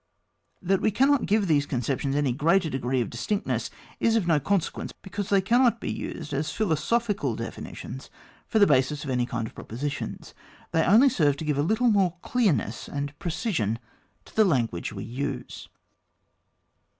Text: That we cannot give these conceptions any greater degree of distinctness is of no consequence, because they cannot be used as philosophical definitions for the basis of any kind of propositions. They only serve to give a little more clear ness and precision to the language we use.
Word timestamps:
That 0.63 0.81
we 0.81 0.89
cannot 0.89 1.27
give 1.27 1.47
these 1.47 1.67
conceptions 1.67 2.15
any 2.15 2.31
greater 2.31 2.71
degree 2.71 3.01
of 3.01 3.11
distinctness 3.11 3.69
is 3.99 4.15
of 4.15 4.25
no 4.25 4.39
consequence, 4.39 4.91
because 4.99 5.29
they 5.29 5.41
cannot 5.41 5.79
be 5.79 5.91
used 5.91 6.33
as 6.33 6.51
philosophical 6.51 7.35
definitions 7.35 8.09
for 8.47 8.57
the 8.57 8.65
basis 8.65 9.03
of 9.03 9.11
any 9.11 9.27
kind 9.27 9.45
of 9.45 9.53
propositions. 9.53 10.33
They 10.71 10.83
only 10.85 11.07
serve 11.07 11.37
to 11.37 11.45
give 11.45 11.59
a 11.59 11.61
little 11.61 11.91
more 11.91 12.15
clear 12.23 12.51
ness 12.51 12.87
and 12.89 13.13
precision 13.19 13.77
to 14.25 14.35
the 14.35 14.43
language 14.43 14.91
we 14.91 15.03
use. 15.03 15.69